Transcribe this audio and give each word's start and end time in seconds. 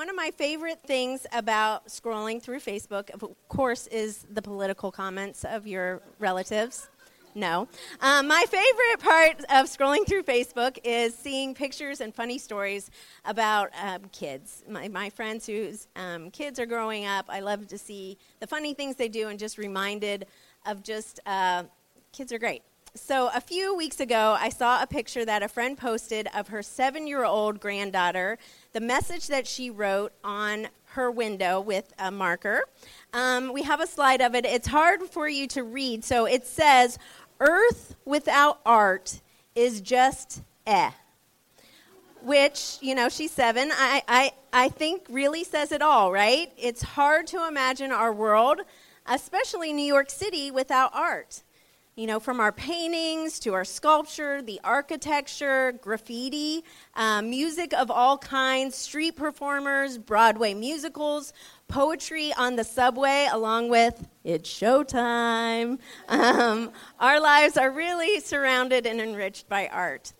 one 0.00 0.08
of 0.08 0.16
my 0.16 0.30
favorite 0.30 0.80
things 0.82 1.26
about 1.30 1.86
scrolling 1.86 2.40
through 2.40 2.58
Facebook, 2.58 3.10
of 3.10 3.22
course, 3.50 3.86
is 3.88 4.24
the 4.30 4.40
political 4.40 4.90
comments 4.90 5.44
of 5.44 5.66
your 5.66 6.00
relatives. 6.18 6.88
No. 7.34 7.68
Um, 8.00 8.26
my 8.26 8.46
favorite 8.48 8.98
part 9.00 9.40
of 9.50 9.66
scrolling 9.66 10.06
through 10.06 10.22
Facebook 10.22 10.78
is 10.84 11.14
seeing 11.14 11.54
pictures 11.54 12.00
and 12.00 12.14
funny 12.14 12.38
stories 12.38 12.90
about 13.26 13.72
um, 13.78 14.04
kids. 14.10 14.64
My, 14.66 14.88
my 14.88 15.10
friends 15.10 15.44
whose 15.44 15.86
um, 15.96 16.30
kids 16.30 16.58
are 16.58 16.64
growing 16.64 17.04
up, 17.04 17.26
I 17.28 17.40
love 17.40 17.68
to 17.68 17.76
see 17.76 18.16
the 18.40 18.46
funny 18.46 18.72
things 18.72 18.96
they 18.96 19.10
do 19.10 19.28
and 19.28 19.38
just 19.38 19.58
reminded 19.58 20.24
of 20.64 20.82
just 20.82 21.20
uh, 21.26 21.64
kids 22.10 22.32
are 22.32 22.38
great. 22.38 22.62
So, 22.96 23.30
a 23.32 23.40
few 23.40 23.76
weeks 23.76 24.00
ago, 24.00 24.36
I 24.40 24.48
saw 24.48 24.82
a 24.82 24.86
picture 24.86 25.24
that 25.24 25.44
a 25.44 25.48
friend 25.48 25.78
posted 25.78 26.28
of 26.34 26.48
her 26.48 26.60
seven 26.60 27.06
year 27.06 27.24
old 27.24 27.60
granddaughter, 27.60 28.36
the 28.72 28.80
message 28.80 29.28
that 29.28 29.46
she 29.46 29.70
wrote 29.70 30.12
on 30.24 30.66
her 30.86 31.08
window 31.08 31.60
with 31.60 31.92
a 32.00 32.10
marker. 32.10 32.64
Um, 33.12 33.52
we 33.52 33.62
have 33.62 33.80
a 33.80 33.86
slide 33.86 34.20
of 34.20 34.34
it. 34.34 34.44
It's 34.44 34.66
hard 34.66 35.02
for 35.02 35.28
you 35.28 35.46
to 35.48 35.62
read. 35.62 36.02
So, 36.04 36.24
it 36.24 36.48
says, 36.48 36.98
Earth 37.38 37.94
without 38.04 38.58
art 38.66 39.20
is 39.54 39.80
just 39.80 40.42
eh. 40.66 40.90
Which, 42.22 42.76
you 42.80 42.96
know, 42.96 43.08
she's 43.08 43.30
seven. 43.30 43.70
I, 43.72 44.02
I, 44.08 44.32
I 44.52 44.68
think 44.68 45.06
really 45.08 45.44
says 45.44 45.70
it 45.70 45.80
all, 45.80 46.10
right? 46.10 46.52
It's 46.58 46.82
hard 46.82 47.28
to 47.28 47.46
imagine 47.46 47.92
our 47.92 48.12
world, 48.12 48.62
especially 49.06 49.72
New 49.72 49.86
York 49.86 50.10
City, 50.10 50.50
without 50.50 50.90
art. 50.92 51.44
You 51.96 52.06
know, 52.06 52.20
from 52.20 52.38
our 52.38 52.52
paintings 52.52 53.40
to 53.40 53.52
our 53.52 53.64
sculpture, 53.64 54.40
the 54.42 54.60
architecture, 54.62 55.72
graffiti, 55.72 56.64
um, 56.94 57.28
music 57.28 57.74
of 57.74 57.90
all 57.90 58.16
kinds, 58.16 58.76
street 58.76 59.16
performers, 59.16 59.98
Broadway 59.98 60.54
musicals, 60.54 61.32
poetry 61.66 62.32
on 62.38 62.54
the 62.56 62.64
subway, 62.64 63.28
along 63.30 63.70
with 63.70 64.08
It's 64.24 64.48
Showtime. 64.48 65.78
Um, 66.08 66.70
our 66.98 67.20
lives 67.20 67.56
are 67.56 67.70
really 67.70 68.20
surrounded 68.20 68.86
and 68.86 69.00
enriched 69.00 69.48
by 69.48 69.66
art. 69.68 70.12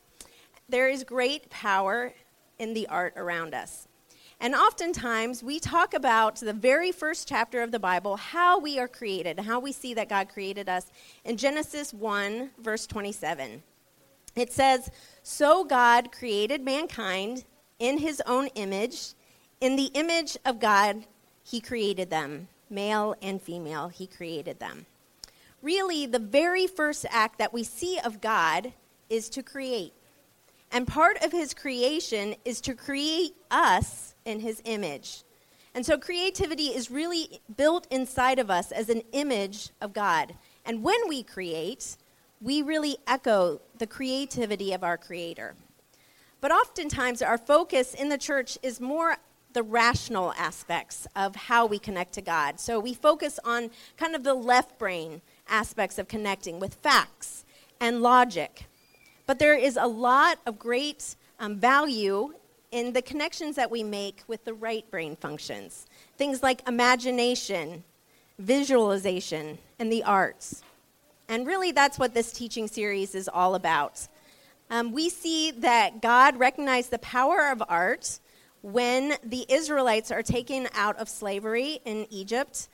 There 0.69 0.89
is 0.89 1.05
great 1.05 1.51
power 1.51 2.15
in 2.59 2.75
the 2.75 2.89
art 2.89 3.15
around 3.17 3.55
us. 3.55 3.89
And 4.41 4.55
oftentimes 4.55 5.43
we 5.43 5.61
talk 5.61 5.93
about 5.93 6.37
the 6.37 6.53
very 6.53 6.93
first 6.93 7.29
chapter 7.29 7.63
of 7.63 7.73
the 7.73 7.79
Bible, 7.79 8.17
how 8.17 8.59
we 8.59 8.79
are 8.79 8.89
created, 8.89 9.41
how 9.41 9.61
we 9.61 9.73
see 9.73 9.93
that 9.95 10.09
God 10.09 10.29
created 10.29 10.69
us 10.69 10.87
in 11.25 11.37
Genesis 11.37 11.93
1, 11.93 12.51
verse 12.59 12.87
27. 12.87 13.63
It 14.37 14.53
says, 14.53 14.91
So 15.23 15.65
God 15.65 16.11
created 16.11 16.63
mankind 16.63 17.45
in 17.79 17.99
his 17.99 18.23
own 18.27 18.47
image. 18.55 19.13
In 19.61 19.77
the 19.77 19.91
image 19.95 20.39
of 20.47 20.59
God, 20.59 21.05
he 21.45 21.61
created 21.61 22.11
them. 22.11 22.49
Male 22.71 23.17
and 23.21 23.43
female, 23.43 23.89
He 23.89 24.07
created 24.07 24.61
them. 24.61 24.87
Really, 25.61 26.07
the 26.07 26.21
very 26.21 26.67
first 26.67 27.05
act 27.11 27.39
that 27.39 27.53
we 27.53 27.65
see 27.65 27.99
of 27.99 28.21
God 28.21 28.73
is 29.11 29.29
to 29.31 29.43
create. 29.43 29.93
And 30.71 30.87
part 30.87 31.23
of 31.23 31.33
His 31.33 31.53
creation 31.53 32.37
is 32.45 32.61
to 32.63 32.75
create 32.75 33.35
us 33.51 34.15
in 34.31 34.41
His 34.41 34.63
image. 34.65 35.25
And 35.75 35.85
so 35.85 35.99
creativity 35.99 36.69
is 36.69 36.91
really 36.91 37.41
built 37.57 37.87
inside 37.91 38.39
of 38.39 38.51
us 38.51 38.73
as 38.73 38.89
an 38.89 39.03
image 39.13 39.71
of 39.81 39.93
God. 39.93 40.35
And 40.65 40.83
when 40.83 41.09
we 41.09 41.23
create, 41.23 41.97
we 42.41 42.63
really 42.63 42.97
echo 43.07 43.61
the 43.79 43.87
creativity 43.87 44.73
of 44.73 44.83
our 44.83 44.97
Creator. 44.97 45.55
But 46.41 46.53
oftentimes, 46.53 47.21
our 47.21 47.39
focus 47.39 47.93
in 47.95 48.09
the 48.09 48.19
church 48.19 48.57
is 48.63 48.81
more 48.81 49.19
the 49.53 49.63
rational 49.63 50.33
aspects 50.39 51.07
of 51.15 51.35
how 51.37 51.67
we 51.67 51.79
connect 51.79 52.15
to 52.15 52.23
God. 52.23 52.59
So 52.59 52.79
we 52.81 52.95
focus 52.95 53.39
on 53.45 53.71
kind 53.97 54.15
of 54.15 54.23
the 54.25 54.35
left 54.35 54.79
brain 54.79 55.21
aspects 55.49 55.99
of 55.99 56.09
connecting 56.09 56.61
with 56.61 56.75
facts 56.77 57.45
and 57.81 58.01
logic. 58.01 58.67
But 59.27 59.39
there 59.39 59.55
is 59.55 59.77
a 59.77 59.87
lot 59.87 60.39
of 60.47 60.59
great 60.59 61.17
um, 61.39 61.57
value 61.57 62.35
in 62.71 62.93
the 62.93 63.03
connections 63.03 63.57
that 63.57 63.71
we 63.71 63.83
make 63.83 64.23
with 64.27 64.45
the 64.45 64.55
right 64.55 64.89
brain 64.91 65.17
functions. 65.17 65.87
Things 66.17 66.43
like 66.43 66.67
imagination, 66.69 67.85
visualization, 68.39 69.59
and 69.79 69.93
the 69.93 70.05
arts. 70.05 70.63
And 71.29 71.47
really, 71.47 71.73
that's 71.73 71.99
what 71.99 72.15
this 72.15 72.33
teaching 72.33 72.69
series 72.69 73.15
is 73.15 73.29
all 73.29 73.55
about. 73.55 74.07
Um, 74.71 74.93
we 74.93 75.09
see 75.09 75.51
that 75.53 76.01
God 76.01 76.39
recognized 76.39 76.91
the 76.91 76.99
power 76.99 77.49
of 77.51 77.63
art 77.69 78.21
when 78.63 79.15
the 79.25 79.47
Israelites 79.49 80.11
are 80.11 80.23
taken 80.23 80.69
out 80.75 80.97
of 80.99 81.09
slavery 81.09 81.81
in 81.85 82.07
Egypt, 82.11 82.69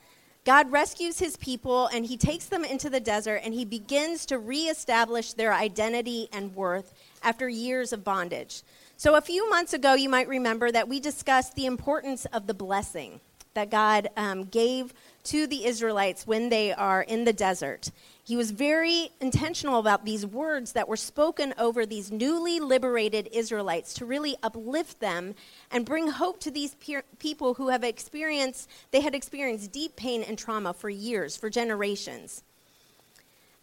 God 0.44 0.70
rescues 0.70 1.18
his 1.18 1.36
people 1.36 1.86
and 1.88 2.06
he 2.06 2.16
takes 2.16 2.46
them 2.46 2.64
into 2.64 2.88
the 2.88 3.00
desert 3.00 3.40
and 3.44 3.52
he 3.52 3.64
begins 3.64 4.26
to 4.26 4.38
reestablish 4.38 5.32
their 5.32 5.52
identity 5.52 6.28
and 6.32 6.54
worth 6.54 6.92
after 7.22 7.48
years 7.48 7.92
of 7.92 8.04
bondage. 8.04 8.62
So, 8.98 9.14
a 9.14 9.20
few 9.20 9.50
months 9.50 9.74
ago, 9.74 9.92
you 9.92 10.08
might 10.08 10.26
remember 10.26 10.72
that 10.72 10.88
we 10.88 11.00
discussed 11.00 11.54
the 11.54 11.66
importance 11.66 12.24
of 12.26 12.46
the 12.46 12.54
blessing 12.54 13.20
that 13.52 13.68
God 13.68 14.08
um, 14.16 14.44
gave 14.44 14.94
to 15.24 15.46
the 15.46 15.66
Israelites 15.66 16.26
when 16.26 16.48
they 16.48 16.72
are 16.72 17.02
in 17.02 17.24
the 17.24 17.32
desert. 17.34 17.90
He 18.24 18.36
was 18.36 18.52
very 18.52 19.10
intentional 19.20 19.78
about 19.78 20.06
these 20.06 20.24
words 20.24 20.72
that 20.72 20.88
were 20.88 20.96
spoken 20.96 21.52
over 21.58 21.84
these 21.84 22.10
newly 22.10 22.58
liberated 22.58 23.28
Israelites 23.32 23.92
to 23.94 24.06
really 24.06 24.34
uplift 24.42 25.00
them 25.00 25.34
and 25.70 25.84
bring 25.84 26.08
hope 26.08 26.40
to 26.40 26.50
these 26.50 26.74
pe- 26.76 27.02
people 27.18 27.52
who 27.54 27.68
have 27.68 27.84
experienced 27.84 28.70
they 28.92 29.02
had 29.02 29.14
experienced 29.14 29.72
deep 29.72 29.94
pain 29.96 30.22
and 30.22 30.38
trauma 30.38 30.72
for 30.72 30.88
years, 30.88 31.36
for 31.36 31.50
generations. 31.50 32.42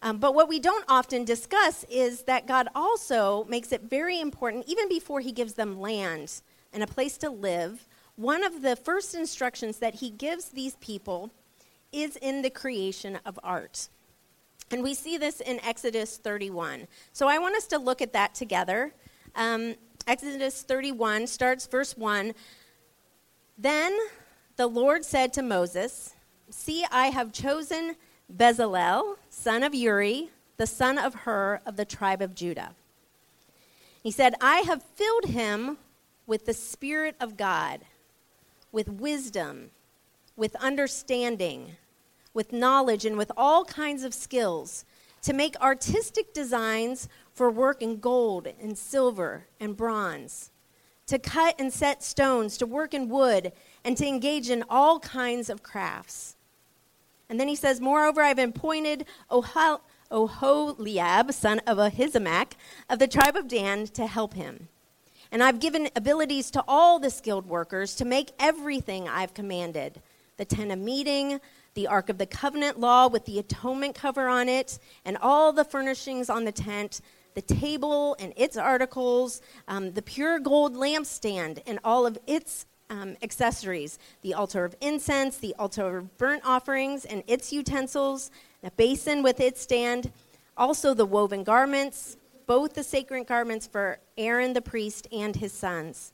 Um, 0.04 0.18
but 0.18 0.34
what 0.34 0.50
we 0.50 0.60
don't 0.60 0.84
often 0.86 1.24
discuss 1.24 1.84
is 1.90 2.22
that 2.24 2.46
God 2.46 2.68
also 2.74 3.44
makes 3.44 3.72
it 3.72 3.80
very 3.80 4.20
important, 4.20 4.66
even 4.68 4.86
before 4.86 5.20
He 5.20 5.32
gives 5.32 5.54
them 5.54 5.80
land 5.80 6.42
and 6.74 6.82
a 6.82 6.86
place 6.86 7.16
to 7.18 7.30
live. 7.30 7.86
One 8.16 8.44
of 8.44 8.60
the 8.60 8.76
first 8.76 9.14
instructions 9.14 9.78
that 9.78 9.94
He 9.94 10.10
gives 10.10 10.50
these 10.50 10.76
people 10.76 11.30
is 11.90 12.16
in 12.16 12.42
the 12.42 12.50
creation 12.50 13.18
of 13.24 13.40
art. 13.42 13.88
And 14.70 14.82
we 14.82 14.92
see 14.92 15.16
this 15.16 15.40
in 15.40 15.58
Exodus 15.64 16.18
31. 16.18 16.86
So 17.14 17.26
I 17.26 17.38
want 17.38 17.56
us 17.56 17.66
to 17.68 17.78
look 17.78 18.02
at 18.02 18.12
that 18.12 18.34
together. 18.34 18.92
Um, 19.34 19.74
Exodus 20.06 20.62
31 20.62 21.26
starts 21.28 21.66
verse 21.66 21.96
1. 21.96 22.34
Then 23.56 23.98
the 24.56 24.66
Lord 24.66 25.02
said 25.02 25.32
to 25.32 25.42
Moses, 25.42 26.14
See, 26.50 26.84
I 26.90 27.06
have 27.06 27.32
chosen 27.32 27.96
Bezalel, 28.32 29.16
son 29.34 29.62
of 29.62 29.74
Uri, 29.74 30.30
the 30.56 30.66
son 30.66 30.98
of 30.98 31.14
Hur 31.14 31.60
of 31.66 31.76
the 31.76 31.84
tribe 31.84 32.22
of 32.22 32.34
Judah. 32.34 32.74
He 34.02 34.10
said, 34.10 34.34
I 34.40 34.60
have 34.60 34.82
filled 34.82 35.26
him 35.26 35.78
with 36.26 36.46
the 36.46 36.54
Spirit 36.54 37.16
of 37.20 37.36
God, 37.36 37.80
with 38.72 38.88
wisdom, 38.88 39.70
with 40.36 40.54
understanding 40.56 41.76
with 42.34 42.52
knowledge 42.52 43.06
and 43.06 43.16
with 43.16 43.30
all 43.36 43.64
kinds 43.64 44.02
of 44.02 44.12
skills 44.12 44.84
to 45.22 45.32
make 45.32 45.58
artistic 45.60 46.34
designs 46.34 47.08
for 47.32 47.50
work 47.50 47.80
in 47.80 47.98
gold 47.98 48.48
and 48.60 48.76
silver 48.76 49.46
and 49.58 49.76
bronze, 49.76 50.50
to 51.06 51.18
cut 51.18 51.54
and 51.58 51.72
set 51.72 52.02
stones, 52.02 52.58
to 52.58 52.66
work 52.66 52.92
in 52.92 53.08
wood, 53.08 53.52
and 53.84 53.96
to 53.96 54.06
engage 54.06 54.50
in 54.50 54.64
all 54.68 54.98
kinds 54.98 55.48
of 55.48 55.62
crafts. 55.62 56.36
And 57.28 57.40
then 57.40 57.48
he 57.48 57.56
says, 57.56 57.80
Moreover, 57.80 58.22
I've 58.22 58.38
appointed 58.38 59.06
Oholiab, 59.30 61.32
son 61.32 61.60
of 61.66 61.78
Ahisamach, 61.78 62.52
of 62.88 62.98
the 62.98 63.08
tribe 63.08 63.36
of 63.36 63.48
Dan, 63.48 63.86
to 63.88 64.06
help 64.06 64.34
him. 64.34 64.68
And 65.32 65.42
I've 65.42 65.58
given 65.58 65.88
abilities 65.96 66.50
to 66.52 66.64
all 66.68 66.98
the 66.98 67.10
skilled 67.10 67.46
workers 67.46 67.96
to 67.96 68.04
make 68.04 68.32
everything 68.38 69.08
I've 69.08 69.34
commanded 69.34 70.00
the 70.36 70.44
tent 70.44 70.72
of 70.72 70.78
meeting, 70.78 71.40
the 71.74 71.86
Ark 71.86 72.08
of 72.08 72.18
the 72.18 72.26
Covenant 72.26 72.78
law 72.78 73.08
with 73.08 73.24
the 73.24 73.38
atonement 73.38 73.94
cover 73.94 74.28
on 74.28 74.48
it, 74.48 74.78
and 75.04 75.16
all 75.20 75.52
the 75.52 75.64
furnishings 75.64 76.28
on 76.28 76.44
the 76.44 76.52
tent, 76.52 77.00
the 77.34 77.42
table 77.42 78.16
and 78.18 78.32
its 78.36 78.56
articles, 78.56 79.40
um, 79.68 79.92
the 79.92 80.02
pure 80.02 80.38
gold 80.38 80.74
lampstand 80.74 81.62
and 81.66 81.78
all 81.84 82.06
of 82.06 82.18
its 82.26 82.66
um, 82.90 83.16
accessories, 83.22 83.98
the 84.22 84.34
altar 84.34 84.64
of 84.64 84.76
incense, 84.80 85.38
the 85.38 85.54
altar 85.58 85.98
of 85.98 86.18
burnt 86.18 86.42
offerings 86.44 87.04
and 87.04 87.22
its 87.26 87.52
utensils, 87.52 88.30
the 88.62 88.70
basin 88.72 89.22
with 89.22 89.40
its 89.40 89.60
stand, 89.60 90.12
also 90.56 90.94
the 90.94 91.06
woven 91.06 91.44
garments, 91.44 92.16
both 92.46 92.74
the 92.74 92.84
sacred 92.84 93.26
garments 93.26 93.66
for 93.66 93.98
Aaron 94.18 94.52
the 94.52 94.62
priest 94.62 95.08
and 95.10 95.36
his 95.36 95.52
sons, 95.52 96.12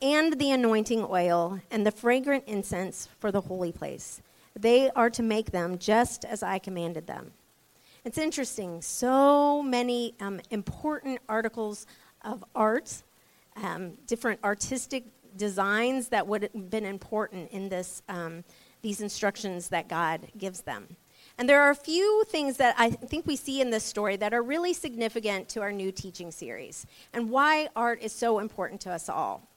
and 0.00 0.38
the 0.38 0.50
anointing 0.50 1.04
oil 1.08 1.60
and 1.70 1.86
the 1.86 1.90
fragrant 1.90 2.44
incense 2.46 3.08
for 3.18 3.32
the 3.32 3.40
holy 3.40 3.72
place 3.72 4.22
they 4.58 4.90
are 4.90 5.10
to 5.10 5.22
make 5.22 5.50
them 5.50 5.78
just 5.78 6.24
as 6.24 6.42
I 6.42 6.58
commanded 6.58 7.06
them. 7.06 7.32
It's 8.04 8.18
interesting, 8.18 8.80
so 8.82 9.62
many 9.62 10.14
um, 10.20 10.40
important 10.50 11.20
articles 11.28 11.86
of 12.24 12.44
art, 12.54 13.02
um, 13.56 13.94
different 14.06 14.40
artistic 14.44 15.04
designs 15.36 16.08
that 16.08 16.26
would 16.26 16.42
have 16.42 16.70
been 16.70 16.84
important 16.84 17.50
in 17.50 17.68
this, 17.68 18.02
um, 18.08 18.44
these 18.82 19.00
instructions 19.00 19.68
that 19.68 19.88
God 19.88 20.28
gives 20.38 20.62
them. 20.62 20.96
And 21.38 21.48
there 21.48 21.60
are 21.60 21.70
a 21.70 21.76
few 21.76 22.24
things 22.28 22.56
that 22.56 22.74
I 22.78 22.90
think 22.90 23.26
we 23.26 23.36
see 23.36 23.60
in 23.60 23.70
this 23.70 23.84
story 23.84 24.16
that 24.16 24.32
are 24.32 24.42
really 24.42 24.72
significant 24.72 25.48
to 25.50 25.60
our 25.60 25.72
new 25.72 25.92
teaching 25.92 26.30
series 26.30 26.86
and 27.12 27.30
why 27.30 27.68
art 27.76 28.00
is 28.02 28.12
so 28.12 28.38
important 28.38 28.80
to 28.82 28.92
us 28.92 29.08
all. 29.08 29.48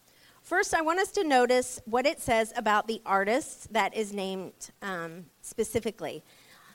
First, 0.41 0.73
I 0.73 0.81
want 0.81 0.99
us 0.99 1.11
to 1.11 1.23
notice 1.23 1.79
what 1.85 2.05
it 2.05 2.19
says 2.19 2.53
about 2.55 2.87
the 2.87 3.01
artist 3.05 3.71
that 3.71 3.95
is 3.95 4.13
named 4.13 4.71
um, 4.81 5.25
specifically. 5.41 6.23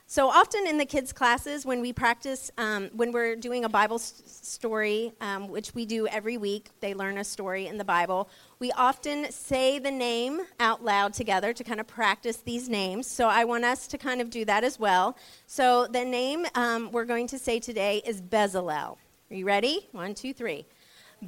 So 0.07 0.29
often 0.29 0.67
in 0.67 0.77
the 0.77 0.85
kids' 0.85 1.11
classes, 1.11 1.65
when 1.65 1.81
we 1.81 1.91
practice, 1.91 2.51
um, 2.59 2.91
when 2.93 3.11
we're 3.11 3.35
doing 3.35 3.65
a 3.65 3.69
Bible 3.69 3.95
s- 3.95 4.21
story, 4.25 5.13
um, 5.19 5.47
which 5.47 5.73
we 5.73 5.83
do 5.87 6.05
every 6.05 6.37
week, 6.37 6.69
they 6.79 6.93
learn 6.93 7.17
a 7.17 7.23
story 7.23 7.65
in 7.65 7.79
the 7.79 7.83
Bible. 7.83 8.29
We 8.59 8.71
often 8.73 9.31
say 9.31 9.79
the 9.79 9.89
name 9.89 10.41
out 10.59 10.83
loud 10.83 11.13
together 11.13 11.53
to 11.53 11.63
kind 11.63 11.79
of 11.79 11.87
practice 11.87 12.37
these 12.37 12.69
names. 12.69 13.07
So 13.07 13.27
I 13.27 13.45
want 13.45 13.65
us 13.65 13.87
to 13.87 13.97
kind 13.97 14.21
of 14.21 14.29
do 14.29 14.45
that 14.45 14.63
as 14.63 14.79
well. 14.79 15.17
So 15.47 15.87
the 15.87 16.05
name 16.05 16.45
um, 16.53 16.91
we're 16.91 17.05
going 17.05 17.25
to 17.27 17.39
say 17.39 17.59
today 17.59 18.03
is 18.05 18.21
Bezalel. 18.21 18.97
Are 19.31 19.35
you 19.35 19.45
ready? 19.47 19.89
One, 19.91 20.13
two, 20.13 20.33
three. 20.33 20.67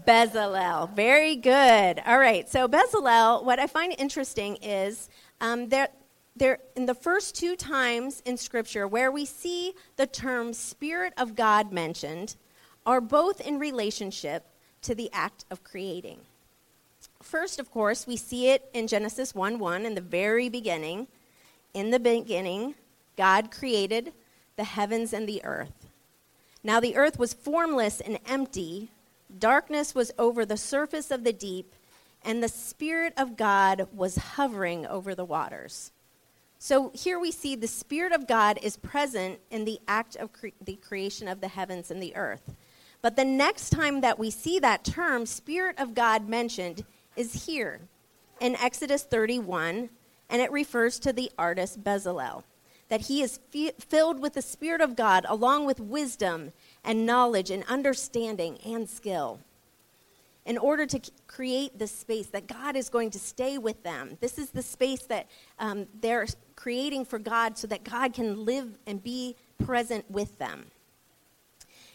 Bezalel. 0.06 0.96
Very 0.96 1.36
good. 1.36 2.00
All 2.06 2.20
right. 2.20 2.48
So 2.48 2.68
Bezalel, 2.68 3.44
what 3.44 3.58
I 3.58 3.66
find 3.66 3.96
interesting 3.98 4.58
is 4.58 5.10
um, 5.42 5.70
there 5.70 5.90
there, 6.38 6.60
in 6.76 6.86
the 6.86 6.96
first 6.96 7.36
two 7.36 7.56
times 7.56 8.22
in 8.26 8.38
Scripture 8.38 8.88
where 8.88 9.12
we 9.12 9.26
see 9.26 9.74
the 9.96 10.08
term 10.08 10.54
Spirit 10.54 11.14
of 11.18 11.36
God 11.36 11.72
mentioned, 11.72 12.36
are 12.86 13.02
both 13.02 13.42
in 13.42 13.60
relationship 13.60 14.46
to 14.82 14.96
the 14.96 15.10
act 15.12 15.46
of 15.52 15.64
creating. 15.64 16.20
First, 17.22 17.60
of 17.60 17.72
course, 17.72 18.08
we 18.08 18.16
see 18.16 18.50
it 18.50 18.70
in 18.74 18.88
Genesis 18.88 19.36
1 19.36 19.60
1 19.60 19.86
in 19.86 19.96
the 19.96 20.02
very 20.02 20.50
beginning. 20.50 21.08
In 21.74 21.92
the 21.92 22.00
beginning, 22.00 22.76
God 23.18 23.52
created 23.52 24.14
the 24.56 24.64
heavens 24.64 25.14
and 25.14 25.28
the 25.28 25.44
earth. 25.44 25.88
Now 26.64 26.80
the 26.80 26.96
earth 26.96 27.20
was 27.20 27.34
formless 27.34 28.00
and 28.00 28.20
empty, 28.26 28.92
darkness 29.38 29.94
was 29.94 30.12
over 30.18 30.46
the 30.46 30.58
surface 30.58 31.12
of 31.12 31.24
the 31.24 31.34
deep, 31.34 31.74
and 32.24 32.42
the 32.42 32.50
Spirit 32.50 33.14
of 33.18 33.38
God 33.38 33.88
was 33.94 34.18
hovering 34.18 34.86
over 34.86 35.14
the 35.14 35.26
waters. 35.26 35.92
So 36.60 36.92
here 36.94 37.20
we 37.20 37.32
see 37.32 37.56
the 37.56 37.68
Spirit 37.68 38.12
of 38.12 38.28
God 38.28 38.60
is 38.62 38.78
present 38.78 39.40
in 39.52 39.66
the 39.66 39.80
act 39.88 40.16
of 40.16 40.34
cre- 40.34 40.48
the 40.64 40.76
creation 40.76 41.28
of 41.28 41.40
the 41.40 41.50
heavens 41.50 41.92
and 41.92 42.02
the 42.02 42.16
earth. 42.16 42.56
But 43.02 43.16
the 43.16 43.26
next 43.26 43.70
time 43.70 44.02
that 44.02 44.18
we 44.18 44.32
see 44.32 44.58
that 44.60 44.84
term, 44.84 45.26
Spirit 45.26 45.78
of 45.80 45.94
God, 45.94 46.28
mentioned 46.28 46.84
is 47.16 47.46
here 47.46 47.82
in 48.42 48.56
Exodus 48.56 49.04
31, 49.04 49.90
and 50.30 50.42
it 50.42 50.52
refers 50.52 51.00
to 51.00 51.14
the 51.14 51.32
artist 51.38 51.84
Bezalel. 51.84 52.44
That 52.90 53.02
he 53.02 53.22
is 53.22 53.40
f- 53.54 53.76
filled 53.76 54.20
with 54.20 54.34
the 54.34 54.42
Spirit 54.42 54.82
of 54.82 54.96
God 54.96 55.26
along 55.30 55.66
with 55.66 55.80
wisdom 55.80 56.54
and 56.84 57.06
knowledge 57.06 57.52
and 57.52 57.64
understanding 57.66 58.58
and 58.66 58.90
skill 58.90 59.40
in 60.48 60.58
order 60.58 60.86
to 60.86 61.02
create 61.28 61.78
this 61.78 61.92
space 61.92 62.28
that 62.28 62.48
God 62.48 62.78
is 62.78 62.90
going 62.90 63.12
to 63.12 63.20
stay 63.20 63.58
with 63.58 63.84
them. 63.84 64.18
This 64.22 64.40
is 64.40 64.50
the 64.50 64.64
space 64.64 65.04
that 65.04 65.28
um, 65.60 65.88
they're 66.00 66.26
creating 66.56 67.04
for 67.04 67.20
God 67.20 67.58
so 67.58 67.68
that 67.68 67.84
God 67.84 68.14
can 68.14 68.46
live 68.46 68.80
and 68.88 69.04
be 69.04 69.36
present 69.64 70.10
with 70.10 70.40
them. 70.40 70.68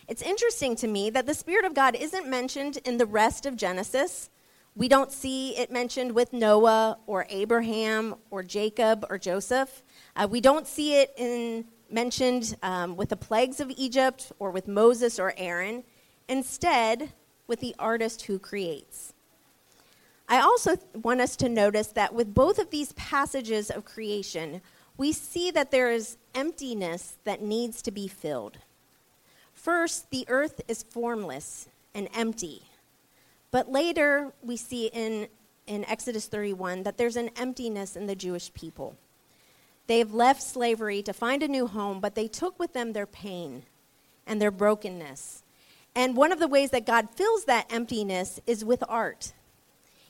It's 0.07 0.21
interesting 0.21 0.77
to 0.77 0.87
me 0.87 1.09
that 1.11 1.25
the 1.25 1.33
Spirit 1.33 1.65
of 1.65 1.75
God 1.75 1.95
isn't 1.95 2.29
mentioned 2.29 2.77
in 2.85 2.99
the 2.99 3.07
rest 3.07 3.47
of 3.47 3.57
Genesis. 3.57 4.29
We 4.75 4.87
don't 4.87 5.11
see 5.11 5.57
it 5.57 5.73
mentioned 5.73 6.13
with 6.13 6.35
Noah 6.35 6.99
or 7.07 7.27
Abraham 7.31 8.17
or 8.31 8.43
Jacob 8.43 9.07
or 9.09 9.17
Joseph. 9.17 9.83
Uh, 10.15 10.29
we 10.31 10.43
don't 10.43 10.67
see 10.67 10.97
it 10.97 11.15
in, 11.17 11.65
mentioned 11.91 12.55
um, 12.63 12.97
with 12.97 13.09
the 13.09 13.17
plagues 13.17 13.61
of 13.61 13.71
Egypt 13.71 14.31
or 14.39 14.51
with 14.51 14.69
Moses 14.69 15.19
or 15.19 15.33
Aaron. 15.39 15.85
Instead, 16.29 17.13
with 17.47 17.61
the 17.61 17.75
artist 17.79 18.23
who 18.23 18.39
creates. 18.39 19.13
I 20.29 20.41
also 20.41 20.77
want 20.95 21.21
us 21.21 21.37
to 21.37 21.49
notice 21.49 21.89
that 21.89 22.15
with 22.15 22.35
both 22.35 22.59
of 22.59 22.71
these 22.71 22.93
passages 22.95 23.71
of 23.71 23.85
creation, 23.85 24.63
we 24.97 25.13
see 25.13 25.51
that 25.51 25.71
there 25.71 25.91
is 25.91 26.17
emptiness 26.35 27.19
that 27.25 27.43
needs 27.43 27.83
to 27.83 27.91
be 27.91 28.09
filled. 28.09 28.59
First, 29.53 30.11
the 30.11 30.25
earth 30.29 30.61
is 30.69 30.83
formless 30.83 31.69
and 31.95 32.09
empty. 32.15 32.63
But 33.51 33.71
later, 33.71 34.33
we 34.43 34.57
see 34.57 34.87
in, 34.87 35.29
in 35.67 35.85
Exodus 35.85 36.27
31 36.27 36.85
that 36.85 36.97
there's 36.97 37.17
an 37.17 37.31
emptiness 37.37 37.97
in 37.97 38.07
the 38.07 38.17
Jewish 38.17 38.53
people. 38.55 38.97
They've 39.87 40.13
left 40.13 40.43
slavery 40.43 41.03
to 41.03 41.13
find 41.13 41.43
a 41.43 41.49
new 41.49 41.67
home, 41.67 42.01
but 42.01 42.15
they 42.15 42.29
took 42.29 42.59
with 42.59 42.73
them 42.73 42.93
their 42.93 43.07
pain 43.07 43.65
and 44.27 44.41
their 44.41 44.51
brokenness 44.51 45.42
and 45.95 46.17
one 46.17 46.33
of 46.33 46.39
the 46.39 46.49
ways 46.49 46.71
that 46.71 46.87
God 46.87 47.11
fills 47.11 47.45
that 47.45 47.73
emptiness 47.73 48.41
is 48.47 48.65
with 48.65 48.83
art. 48.89 49.33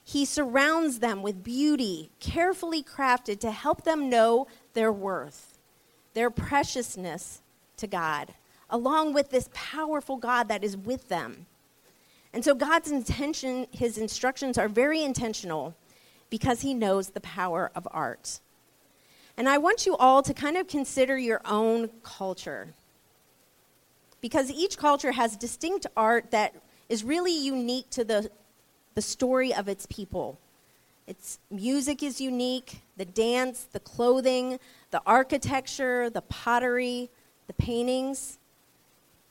He 0.05 0.25
surrounds 0.25 0.99
them 0.99 1.23
with 1.23 1.45
beauty, 1.45 2.11
carefully 2.21 2.83
crafted 2.83 3.41
to 3.41 3.51
help 3.51 3.85
them 3.85 4.11
know 4.11 4.47
their 4.75 4.93
worth, 4.93 5.59
their 6.15 6.31
preciousness 6.31 7.41
to 7.77 7.87
God, 7.87 8.35
along 8.71 9.13
with 9.13 9.31
this 9.31 9.49
powerful 9.53 10.17
God 10.17 10.49
that 10.49 10.65
is 10.65 10.77
with 10.77 11.09
them. 11.09 11.47
And 12.33 12.45
so 12.45 12.55
God's 12.55 12.91
intention, 12.91 13.67
his 13.71 13.99
instructions 13.99 14.57
are 14.59 14.69
very 14.69 15.03
intentional 15.03 15.75
because 16.31 16.63
he 16.63 16.75
knows 16.75 17.11
the 17.11 17.21
power 17.21 17.71
of 17.75 17.87
art. 17.91 18.41
And 19.37 19.49
I 19.49 19.59
want 19.59 19.87
you 19.87 19.97
all 19.97 20.23
to 20.23 20.35
kind 20.35 20.57
of 20.57 20.67
consider 20.67 21.19
your 21.19 21.43
own 21.45 21.91
culture 22.03 22.75
because 24.23 24.51
each 24.51 24.79
culture 24.79 25.13
has 25.13 25.37
distinct 25.37 25.87
art 25.95 26.31
that 26.31 26.55
is 26.89 27.05
really 27.05 27.37
unique 27.37 27.91
to 27.91 28.05
the, 28.05 28.31
the 28.95 29.03
story 29.03 29.53
of 29.53 29.69
its 29.69 29.85
people. 29.87 30.39
Its 31.07 31.41
music 31.51 32.03
is 32.03 32.21
unique, 32.21 32.81
the 32.97 33.05
dance, 33.05 33.67
the 33.73 33.81
clothing, 33.81 34.59
the 34.93 35.03
architecture, 35.05 36.09
the 36.09 36.23
pottery, 36.23 37.11
the 37.49 37.53
paintings. 37.53 38.39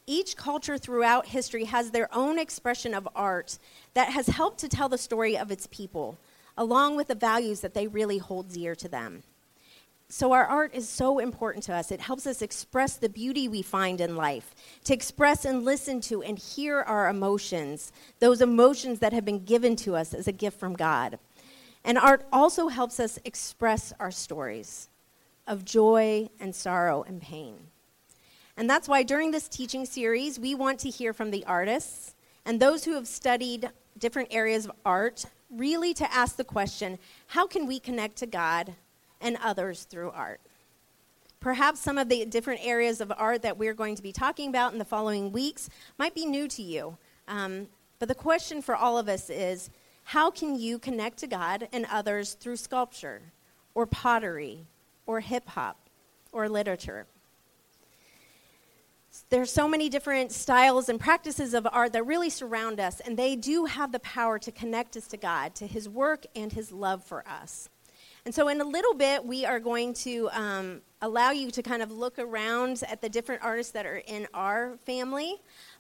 Each 0.05 0.35
culture 0.35 0.77
throughout 0.77 1.27
history 1.27 1.63
has 1.65 1.91
their 1.91 2.13
own 2.13 2.37
expression 2.37 2.93
of 2.93 3.07
art 3.15 3.57
that 3.93 4.09
has 4.09 4.27
helped 4.27 4.59
to 4.59 4.67
tell 4.67 4.89
the 4.89 4.97
story 4.97 5.37
of 5.37 5.49
its 5.49 5.67
people, 5.67 6.17
along 6.57 6.97
with 6.97 7.07
the 7.07 7.15
values 7.15 7.61
that 7.61 7.73
they 7.73 7.87
really 7.87 8.17
hold 8.17 8.49
dear 8.49 8.75
to 8.75 8.89
them. 8.89 9.23
So, 10.11 10.33
our 10.33 10.45
art 10.45 10.75
is 10.75 10.89
so 10.89 11.19
important 11.19 11.63
to 11.65 11.73
us. 11.73 11.89
It 11.89 12.01
helps 12.01 12.27
us 12.27 12.41
express 12.41 12.97
the 12.97 13.07
beauty 13.07 13.47
we 13.47 13.61
find 13.61 14.01
in 14.01 14.17
life, 14.17 14.53
to 14.83 14.93
express 14.93 15.45
and 15.45 15.63
listen 15.63 16.01
to 16.01 16.21
and 16.21 16.37
hear 16.37 16.81
our 16.81 17.07
emotions, 17.07 17.93
those 18.19 18.41
emotions 18.41 18.99
that 18.99 19.13
have 19.13 19.23
been 19.23 19.45
given 19.45 19.77
to 19.77 19.95
us 19.95 20.13
as 20.13 20.27
a 20.27 20.33
gift 20.33 20.59
from 20.59 20.73
God. 20.73 21.17
And 21.85 21.97
art 21.97 22.25
also 22.29 22.67
helps 22.67 22.99
us 22.99 23.19
express 23.23 23.93
our 24.01 24.11
stories 24.11 24.89
of 25.47 25.63
joy 25.63 26.27
and 26.41 26.53
sorrow 26.53 27.03
and 27.03 27.21
pain. 27.21 27.55
And 28.57 28.69
that's 28.69 28.89
why 28.89 29.03
during 29.03 29.31
this 29.31 29.47
teaching 29.47 29.85
series, 29.85 30.37
we 30.37 30.55
want 30.55 30.79
to 30.79 30.89
hear 30.89 31.13
from 31.13 31.31
the 31.31 31.45
artists 31.45 32.15
and 32.45 32.59
those 32.59 32.83
who 32.83 32.95
have 32.95 33.07
studied 33.07 33.69
different 33.97 34.27
areas 34.33 34.65
of 34.65 34.73
art, 34.85 35.23
really 35.49 35.93
to 35.93 36.13
ask 36.13 36.35
the 36.35 36.43
question 36.43 36.99
how 37.27 37.47
can 37.47 37.65
we 37.65 37.79
connect 37.79 38.17
to 38.17 38.25
God 38.25 38.75
and 39.21 39.37
others 39.41 39.83
through 39.83 40.11
art. 40.11 40.41
Perhaps 41.39 41.79
some 41.79 41.97
of 41.97 42.07
the 42.07 42.25
different 42.25 42.61
areas 42.63 43.01
of 43.01 43.11
art 43.17 43.41
that 43.41 43.57
we're 43.57 43.73
going 43.73 43.95
to 43.95 44.03
be 44.03 44.11
talking 44.11 44.49
about 44.49 44.73
in 44.73 44.79
the 44.79 44.85
following 44.85 45.31
weeks 45.31 45.69
might 45.97 46.13
be 46.13 46.25
new 46.25 46.47
to 46.47 46.61
you. 46.61 46.97
Um, 47.27 47.67
but 47.97 48.07
the 48.07 48.15
question 48.15 48.61
for 48.61 48.75
all 48.75 48.97
of 48.97 49.09
us 49.09 49.29
is 49.29 49.69
how 50.03 50.29
can 50.29 50.59
you 50.59 50.77
connect 50.77 51.17
to 51.19 51.27
God 51.27 51.67
and 51.71 51.85
others 51.91 52.33
through 52.33 52.57
sculpture, 52.57 53.21
or 53.73 53.85
pottery, 53.85 54.65
or 55.05 55.19
hip 55.19 55.47
hop, 55.47 55.77
or 56.31 56.49
literature? 56.49 57.05
There's 59.29 59.51
so 59.51 59.67
many 59.67 59.89
different 59.89 60.31
styles 60.31 60.89
and 60.89 60.99
practices 60.99 61.53
of 61.53 61.67
art 61.71 61.93
that 61.93 62.05
really 62.05 62.29
surround 62.29 62.79
us, 62.79 62.99
and 63.01 63.17
they 63.17 63.35
do 63.35 63.65
have 63.65 63.91
the 63.91 63.99
power 63.99 64.39
to 64.39 64.51
connect 64.51 64.95
us 64.95 65.07
to 65.07 65.17
God, 65.17 65.53
to 65.55 65.67
His 65.67 65.89
work, 65.89 66.25
and 66.35 66.51
His 66.51 66.71
love 66.71 67.03
for 67.03 67.27
us. 67.27 67.69
And 68.23 68.35
so, 68.35 68.49
in 68.49 68.61
a 68.61 68.63
little 68.63 68.93
bit, 68.93 69.25
we 69.25 69.45
are 69.45 69.59
going 69.59 69.95
to 69.95 70.29
um, 70.31 70.81
allow 71.01 71.31
you 71.31 71.49
to 71.49 71.63
kind 71.63 71.81
of 71.81 71.91
look 71.91 72.19
around 72.19 72.83
at 72.87 73.01
the 73.01 73.09
different 73.09 73.41
artists 73.43 73.71
that 73.71 73.87
are 73.87 73.97
in 73.97 74.27
our 74.35 74.77
family. 74.85 75.37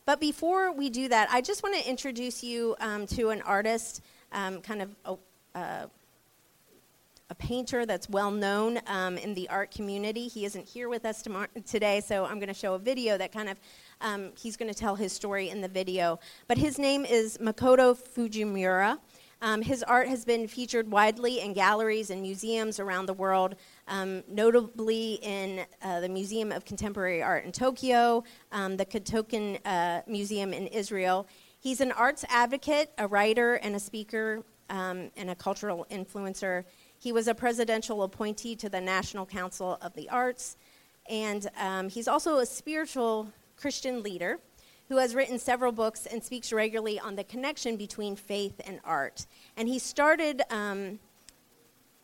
But 0.07 0.19
before 0.19 0.71
we 0.71 0.89
do 0.89 1.07
that, 1.09 1.29
I 1.31 1.41
just 1.41 1.61
want 1.61 1.75
to 1.75 1.87
introduce 1.87 2.43
you 2.43 2.75
um, 2.79 3.05
to 3.07 3.29
an 3.29 3.43
artist, 3.43 4.01
um, 4.31 4.59
kind 4.61 4.81
of 4.81 4.89
a, 5.05 5.15
uh, 5.55 5.85
a, 7.29 7.35
painter 7.35 7.85
that's 7.85 8.09
well 8.09 8.31
known 8.31 8.79
um, 8.87 9.19
in 9.19 9.35
the 9.35 9.47
art 9.49 9.69
community. 9.69 10.27
He 10.27 10.43
isn't 10.45 10.67
here 10.67 10.89
with 10.89 11.05
us 11.05 11.23
today, 11.67 12.01
so 12.01 12.25
I'm 12.25 12.39
going 12.39 12.47
to 12.47 12.55
show 12.55 12.73
a 12.73 12.79
video 12.79 13.19
that 13.19 13.31
kind 13.31 13.49
of 13.49 13.57
um, 14.01 14.31
he's 14.35 14.57
going 14.57 14.73
to 14.73 14.77
tell 14.77 14.95
his 14.95 15.13
story 15.13 15.49
in 15.49 15.61
the 15.61 15.67
video. 15.67 16.19
But 16.47 16.57
his 16.57 16.79
name 16.79 17.05
is 17.05 17.37
Makoto 17.37 17.95
Fujimura. 17.95 18.97
Um, 19.43 19.63
his 19.63 19.81
art 19.81 20.07
has 20.07 20.23
been 20.23 20.47
featured 20.47 20.91
widely 20.91 21.39
in 21.39 21.53
galleries 21.53 22.11
and 22.11 22.21
museums 22.21 22.79
around 22.79 23.07
the 23.07 23.13
world, 23.13 23.55
um, 23.87 24.23
notably 24.27 25.15
in 25.23 25.65
uh, 25.81 25.99
the 25.99 26.09
Museum 26.09 26.51
of 26.51 26.63
Contemporary 26.63 27.23
Art 27.23 27.43
in 27.43 27.51
Tokyo, 27.51 28.23
um, 28.51 28.77
the 28.77 28.85
Tikotin 28.85 29.59
uh, 29.65 30.01
Museum 30.05 30.53
in 30.53 30.67
Israel. 30.67 31.27
He's 31.59 31.81
an 31.81 31.91
arts 31.91 32.23
advocate, 32.29 32.91
a 32.99 33.07
writer, 33.07 33.55
and 33.55 33.75
a 33.75 33.79
speaker, 33.79 34.43
um, 34.69 35.09
and 35.17 35.31
a 35.31 35.35
cultural 35.35 35.87
influencer. 35.89 36.63
He 36.99 37.11
was 37.11 37.27
a 37.27 37.33
presidential 37.33 38.03
appointee 38.03 38.55
to 38.57 38.69
the 38.69 38.79
National 38.79 39.25
Council 39.25 39.79
of 39.81 39.93
the 39.95 40.07
Arts, 40.09 40.55
and 41.09 41.49
um, 41.59 41.89
he's 41.89 42.07
also 42.07 42.37
a 42.37 42.45
spiritual 42.45 43.27
Christian 43.57 44.03
leader 44.03 44.39
who 44.91 44.97
has 44.97 45.15
written 45.15 45.39
several 45.39 45.71
books 45.71 46.05
and 46.05 46.21
speaks 46.21 46.51
regularly 46.51 46.99
on 46.99 47.15
the 47.15 47.23
connection 47.23 47.77
between 47.77 48.13
faith 48.13 48.59
and 48.65 48.77
art. 48.83 49.25
And 49.55 49.69
he 49.69 49.79
started, 49.79 50.41
um, 50.49 50.99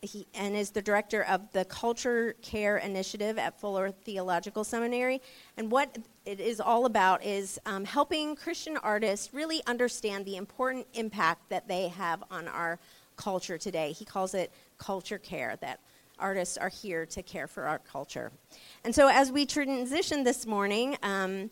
he, 0.02 0.26
and 0.34 0.56
is 0.56 0.70
the 0.70 0.82
director 0.82 1.24
of 1.24 1.52
the 1.52 1.66
Culture 1.66 2.34
Care 2.42 2.78
Initiative 2.78 3.38
at 3.38 3.60
Fuller 3.60 3.92
Theological 3.92 4.64
Seminary. 4.64 5.22
And 5.58 5.70
what 5.70 5.98
it 6.26 6.40
is 6.40 6.62
all 6.62 6.86
about 6.86 7.26
is 7.26 7.60
um, 7.66 7.84
helping 7.84 8.38
Christian 8.38 8.78
artists 8.78 9.34
really 9.34 9.62
understand 9.68 10.24
the 10.24 10.38
important 10.38 10.88
impact 10.94 11.50
that 11.50 11.68
they 11.68 11.90
have 11.90 12.24
on 12.32 12.48
our 12.48 12.80
culture 13.18 13.58
today. 13.58 13.92
He 13.92 14.06
calls 14.06 14.34
it 14.34 14.50
culture 14.78 15.18
care, 15.18 15.58
that 15.60 15.82
artists 16.20 16.56
are 16.56 16.70
here 16.70 17.06
to 17.08 17.22
care 17.22 17.48
for 17.48 17.64
our 17.64 17.80
culture. 17.80 18.32
And 18.86 18.96
so, 18.96 19.10
as 19.10 19.30
we 19.30 19.46
transition 19.46 20.24
this 20.24 20.46
morning 20.46 20.96
um, 21.04 21.50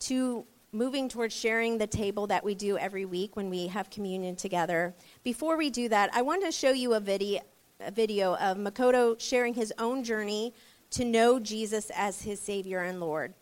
to 0.00 0.46
moving 0.74 1.08
towards 1.08 1.34
sharing 1.34 1.78
the 1.78 1.86
table 1.86 2.26
that 2.26 2.44
we 2.44 2.54
do 2.54 2.76
every 2.76 3.04
week 3.04 3.36
when 3.36 3.48
we 3.48 3.68
have 3.68 3.88
communion 3.90 4.34
together. 4.34 4.92
Before 5.22 5.56
we 5.56 5.70
do 5.70 5.88
that, 5.88 6.10
I 6.12 6.22
want 6.22 6.44
to 6.44 6.50
show 6.50 6.72
you 6.72 6.94
a 6.94 7.00
video, 7.00 7.40
a 7.78 7.92
video 7.92 8.34
of 8.34 8.58
Makoto 8.58 9.18
sharing 9.20 9.54
his 9.54 9.72
own 9.78 10.02
journey 10.02 10.52
to 10.90 11.04
know 11.04 11.38
Jesus 11.38 11.92
as 11.94 12.22
his 12.22 12.40
Savior 12.40 12.80
and 12.80 12.98
Lord. 12.98 13.34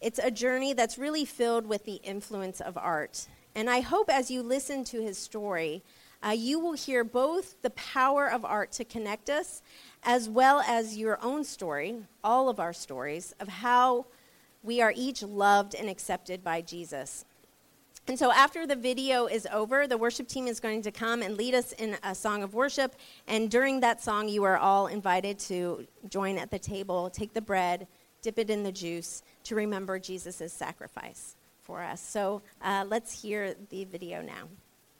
It's 0.00 0.18
a 0.18 0.32
journey 0.32 0.72
that's 0.72 0.98
really 0.98 1.24
filled 1.24 1.66
with 1.66 1.84
the 1.84 2.00
influence 2.02 2.60
of 2.60 2.76
art. 2.76 3.28
And 3.54 3.70
I 3.70 3.80
hope 3.80 4.10
as 4.10 4.28
you 4.28 4.42
listen 4.42 4.82
to 4.84 5.00
his 5.00 5.16
story, 5.16 5.84
uh, 6.26 6.30
you 6.30 6.58
will 6.58 6.72
hear 6.72 7.04
both 7.04 7.62
the 7.62 7.70
power 7.70 8.28
of 8.28 8.44
art 8.44 8.72
to 8.72 8.84
connect 8.84 9.30
us, 9.30 9.62
as 10.02 10.28
well 10.28 10.60
as 10.60 10.96
your 10.96 11.18
own 11.22 11.44
story, 11.44 11.96
all 12.24 12.48
of 12.48 12.58
our 12.58 12.72
stories, 12.72 13.32
of 13.38 13.46
how 13.46 14.06
we 14.64 14.80
are 14.80 14.92
each 14.96 15.22
loved 15.22 15.74
and 15.74 15.88
accepted 15.88 16.42
by 16.42 16.62
Jesus. 16.62 17.24
And 18.06 18.18
so, 18.18 18.32
after 18.32 18.66
the 18.66 18.76
video 18.76 19.26
is 19.26 19.46
over, 19.52 19.86
the 19.86 19.96
worship 19.96 20.28
team 20.28 20.46
is 20.46 20.60
going 20.60 20.82
to 20.82 20.90
come 20.90 21.22
and 21.22 21.36
lead 21.36 21.54
us 21.54 21.72
in 21.72 21.96
a 22.02 22.14
song 22.14 22.42
of 22.42 22.52
worship. 22.52 22.96
And 23.26 23.50
during 23.50 23.80
that 23.80 24.02
song, 24.02 24.28
you 24.28 24.44
are 24.44 24.58
all 24.58 24.88
invited 24.88 25.38
to 25.40 25.86
join 26.08 26.36
at 26.36 26.50
the 26.50 26.58
table, 26.58 27.08
take 27.08 27.32
the 27.32 27.40
bread, 27.40 27.86
dip 28.20 28.38
it 28.38 28.50
in 28.50 28.62
the 28.62 28.72
juice 28.72 29.22
to 29.44 29.54
remember 29.54 29.98
Jesus' 29.98 30.52
sacrifice 30.52 31.36
for 31.62 31.82
us. 31.82 32.02
So, 32.02 32.42
uh, 32.60 32.84
let's 32.86 33.22
hear 33.22 33.54
the 33.70 33.84
video 33.84 34.20
now. 34.20 34.48